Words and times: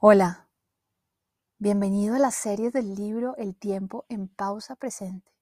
Hola, 0.00 0.46
bienvenido 1.58 2.14
a 2.14 2.20
la 2.20 2.30
serie 2.30 2.70
del 2.70 2.94
libro 2.94 3.34
El 3.36 3.56
tiempo 3.56 4.04
en 4.08 4.28
pausa 4.28 4.76
presente. 4.76 5.32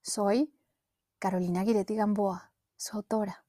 Soy 0.00 0.54
Carolina 1.18 1.64
Guiretti 1.64 1.96
Gamboa, 1.96 2.50
su 2.78 2.96
autora, 2.96 3.44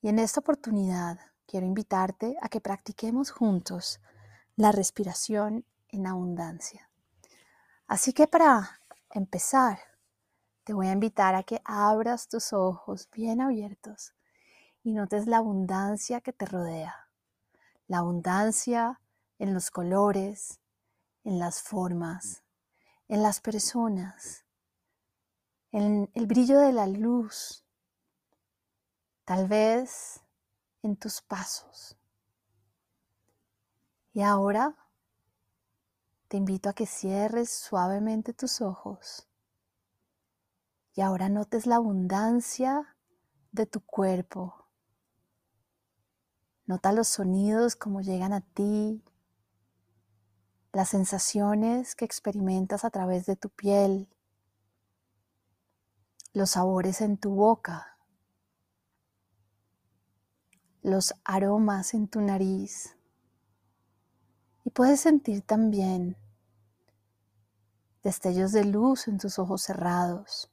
y 0.00 0.08
en 0.08 0.18
esta 0.18 0.40
oportunidad 0.40 1.20
quiero 1.46 1.66
invitarte 1.66 2.36
a 2.42 2.48
que 2.48 2.60
practiquemos 2.60 3.30
juntos 3.30 4.00
la 4.56 4.72
respiración 4.72 5.64
en 5.86 6.08
abundancia. 6.08 6.90
Así 7.86 8.12
que 8.12 8.26
para 8.26 8.80
empezar, 9.10 9.78
te 10.64 10.72
voy 10.72 10.88
a 10.88 10.92
invitar 10.92 11.36
a 11.36 11.44
que 11.44 11.62
abras 11.64 12.26
tus 12.26 12.52
ojos 12.52 13.08
bien 13.12 13.40
abiertos 13.40 14.16
y 14.82 14.94
notes 14.94 15.28
la 15.28 15.36
abundancia 15.36 16.20
que 16.20 16.32
te 16.32 16.44
rodea, 16.44 17.08
la 17.86 17.98
abundancia 17.98 19.00
en 19.44 19.54
los 19.54 19.70
colores, 19.70 20.58
en 21.22 21.38
las 21.38 21.62
formas, 21.62 22.42
en 23.08 23.22
las 23.22 23.40
personas, 23.40 24.46
en 25.70 26.10
el 26.14 26.26
brillo 26.26 26.58
de 26.58 26.72
la 26.72 26.86
luz, 26.86 27.64
tal 29.24 29.46
vez 29.46 30.22
en 30.82 30.96
tus 30.96 31.20
pasos. 31.20 31.96
Y 34.14 34.22
ahora 34.22 34.74
te 36.28 36.38
invito 36.38 36.70
a 36.70 36.72
que 36.72 36.86
cierres 36.86 37.50
suavemente 37.50 38.32
tus 38.32 38.62
ojos 38.62 39.28
y 40.94 41.02
ahora 41.02 41.28
notes 41.28 41.66
la 41.66 41.76
abundancia 41.76 42.96
de 43.52 43.66
tu 43.66 43.80
cuerpo. 43.80 44.68
Nota 46.64 46.92
los 46.92 47.08
sonidos 47.08 47.76
como 47.76 48.00
llegan 48.00 48.32
a 48.32 48.40
ti, 48.40 49.04
las 50.74 50.88
sensaciones 50.88 51.94
que 51.94 52.04
experimentas 52.04 52.84
a 52.84 52.90
través 52.90 53.26
de 53.26 53.36
tu 53.36 53.48
piel, 53.48 54.08
los 56.32 56.50
sabores 56.50 57.00
en 57.00 57.16
tu 57.16 57.30
boca, 57.30 57.96
los 60.82 61.14
aromas 61.24 61.94
en 61.94 62.08
tu 62.08 62.20
nariz. 62.20 62.96
Y 64.64 64.70
puedes 64.70 65.00
sentir 65.00 65.42
también 65.42 66.16
destellos 68.02 68.50
de 68.50 68.64
luz 68.64 69.06
en 69.06 69.18
tus 69.18 69.38
ojos 69.38 69.62
cerrados. 69.62 70.50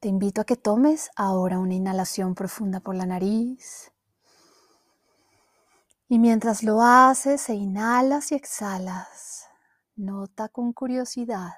Te 0.00 0.08
invito 0.08 0.42
a 0.42 0.44
que 0.44 0.56
tomes 0.56 1.10
ahora 1.16 1.58
una 1.58 1.74
inhalación 1.74 2.34
profunda 2.34 2.80
por 2.80 2.94
la 2.94 3.06
nariz 3.06 3.90
y 6.10 6.18
mientras 6.18 6.64
lo 6.64 6.82
haces 6.82 7.48
e 7.50 7.54
inhalas 7.54 8.32
y 8.32 8.34
exhalas, 8.34 9.46
nota 9.94 10.48
con 10.48 10.72
curiosidad 10.72 11.52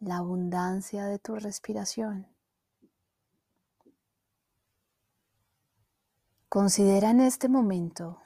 la 0.00 0.16
abundancia 0.16 1.04
de 1.04 1.20
tu 1.20 1.36
respiración. 1.36 2.26
Considera 6.48 7.10
en 7.10 7.20
este 7.20 7.48
momento 7.48 8.20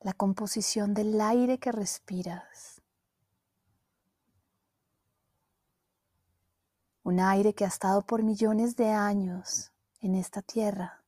la 0.00 0.12
composición 0.12 0.92
del 0.92 1.18
aire 1.18 1.56
que 1.58 1.72
respiras. 1.72 2.82
Un 7.04 7.20
aire 7.20 7.54
que 7.54 7.64
ha 7.64 7.68
estado 7.68 8.02
por 8.02 8.22
millones 8.22 8.76
de 8.76 8.90
años 8.90 9.72
en 10.02 10.14
esta 10.14 10.42
tierra 10.42 10.99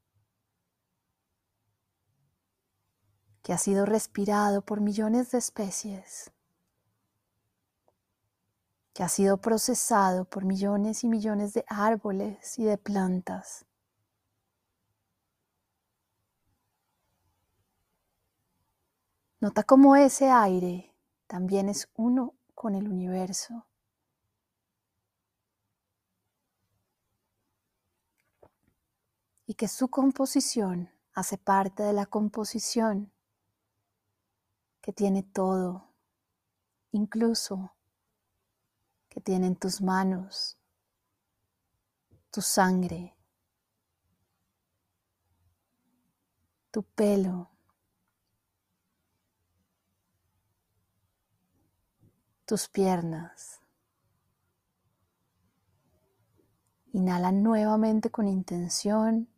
que 3.43 3.53
ha 3.53 3.59
sido 3.59 3.87
respirado 3.87 4.63
por 4.63 4.81
millones 4.81 5.33
de 5.33 5.39
especies, 5.39 6.31
que 8.93 9.03
ha 9.03 9.09
sido 9.09 9.39
procesado 9.39 10.25
por 10.25 10.45
millones 10.45 11.03
y 11.03 11.09
millones 11.09 11.53
de 11.53 11.65
árboles 11.67 12.59
y 12.59 12.65
de 12.65 12.79
plantas. 12.79 13.65
Nota 19.41 19.65
cómo 19.65 19.97
ese 19.97 20.31
aire 20.31 20.95
también 21.27 21.69
es 21.69 21.89
uno 21.97 22.35
con 22.55 22.77
el 22.77 22.87
universo. 22.87 23.67
Y 29.47 29.55
que 29.55 29.67
su 29.67 29.89
composición 29.89 30.93
hace 31.13 31.39
parte 31.39 31.83
de 31.83 31.93
la 31.93 32.07
composición 32.07 33.11
que 34.83 34.93
tiene 34.93 35.23
todo, 35.23 35.89
incluso 36.91 37.73
que 39.09 39.21
tienen 39.21 39.55
tus 39.55 39.81
manos, 39.81 40.59
tu 42.33 42.43
sangre, 42.43 43.17
tu 46.73 46.83
pelo, 46.83 47.49
tus 52.45 52.69
piernas. 52.69 53.61
Inhala 56.93 57.31
nuevamente 57.31 58.11
con 58.11 58.27
intención 58.27 59.29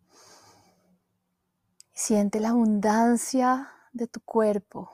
siente 1.92 2.40
la 2.40 2.48
abundancia 2.48 3.70
de 3.92 4.08
tu 4.08 4.20
cuerpo 4.20 4.90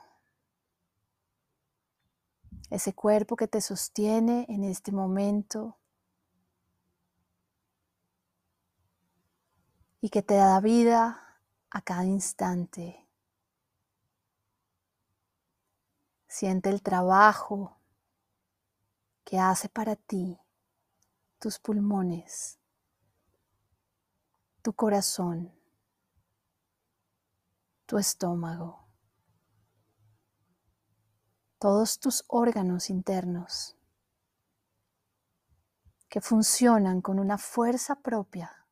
ese 2.71 2.93
cuerpo 2.93 3.35
que 3.35 3.49
te 3.49 3.59
sostiene 3.59 4.45
en 4.47 4.63
este 4.63 4.93
momento 4.93 5.77
y 9.99 10.09
que 10.09 10.23
te 10.23 10.35
da 10.35 10.59
vida 10.61 11.37
a 11.69 11.81
cada 11.81 12.05
instante. 12.05 13.05
Siente 16.27 16.69
el 16.69 16.81
trabajo 16.81 17.77
que 19.25 19.37
hace 19.37 19.67
para 19.67 19.97
ti 19.97 20.39
tus 21.39 21.59
pulmones, 21.59 22.57
tu 24.61 24.71
corazón, 24.71 25.53
tu 27.85 27.97
estómago 27.97 28.80
todos 31.61 31.99
tus 31.99 32.23
órganos 32.27 32.89
internos 32.89 33.77
que 36.09 36.19
funcionan 36.19 37.01
con 37.01 37.19
una 37.19 37.37
fuerza 37.37 38.01
propia 38.01 38.65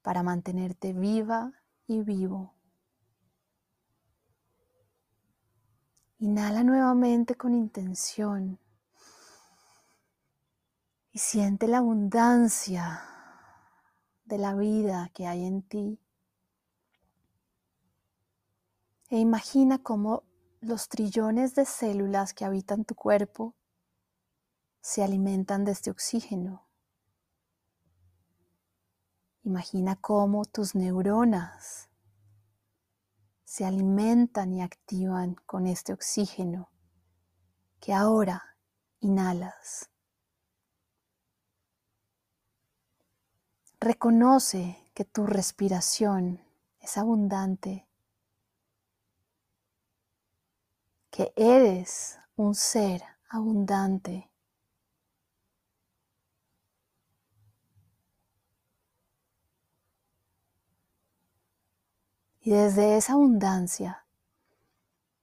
para 0.00 0.22
mantenerte 0.22 0.94
viva 0.94 1.52
y 1.86 2.00
vivo. 2.00 2.54
Inhala 6.18 6.64
nuevamente 6.64 7.34
con 7.34 7.52
intención 7.52 8.58
y 11.10 11.18
siente 11.18 11.68
la 11.68 11.78
abundancia 11.78 13.02
de 14.24 14.38
la 14.38 14.54
vida 14.54 15.10
que 15.12 15.26
hay 15.26 15.44
en 15.44 15.60
ti. 15.60 16.00
E 19.10 19.18
imagina 19.18 19.76
cómo 19.76 20.31
los 20.62 20.88
trillones 20.88 21.56
de 21.56 21.64
células 21.64 22.32
que 22.32 22.44
habitan 22.44 22.84
tu 22.84 22.94
cuerpo 22.94 23.56
se 24.80 25.02
alimentan 25.02 25.64
de 25.64 25.72
este 25.72 25.90
oxígeno. 25.90 26.68
Imagina 29.42 29.96
cómo 29.96 30.44
tus 30.44 30.76
neuronas 30.76 31.90
se 33.44 33.64
alimentan 33.64 34.52
y 34.52 34.62
activan 34.62 35.34
con 35.46 35.66
este 35.66 35.92
oxígeno 35.92 36.70
que 37.80 37.92
ahora 37.92 38.56
inhalas. 39.00 39.90
Reconoce 43.80 44.78
que 44.94 45.04
tu 45.04 45.26
respiración 45.26 46.40
es 46.78 46.96
abundante 46.96 47.88
que 51.12 51.32
eres 51.36 52.18
un 52.36 52.54
ser 52.54 53.02
abundante. 53.28 54.30
Y 62.40 62.50
desde 62.50 62.96
esa 62.96 63.12
abundancia 63.12 64.04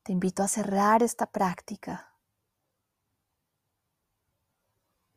te 0.04 0.14
invito 0.14 0.44
a 0.44 0.48
cerrar 0.48 1.04
esta 1.04 1.26
práctica 1.26 2.14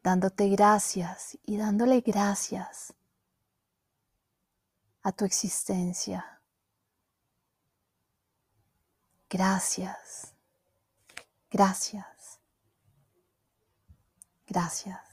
dándote 0.03 0.49
gracias 0.49 1.39
y 1.45 1.59
dándole 1.59 2.01
gracias 2.01 2.95
a 5.03 5.13
tu 5.13 5.25
existencia. 5.25 6.41
Gracias, 9.29 10.32
gracias, 11.53 12.41
gracias. 14.49 15.12